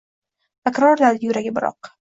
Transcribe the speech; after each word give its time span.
Takrorladi 0.69 1.29
yuragi 1.31 1.57
biroq 1.59 1.81